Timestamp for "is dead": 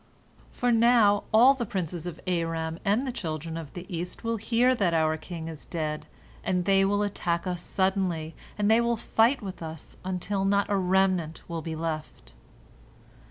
5.47-6.07